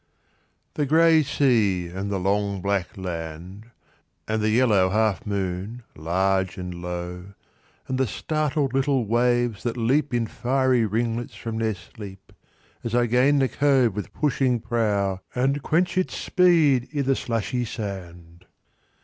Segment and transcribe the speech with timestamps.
[0.73, 3.69] The gray sea and the long black land;
[4.27, 7.35] And the yellow half moon large and low;
[7.87, 12.33] And the startled little waves that leap In fiery ringlets from their sleep,
[12.83, 17.63] As I gain the cove with pushing prow, And quench its speed i' the slushy
[17.63, 18.47] sand.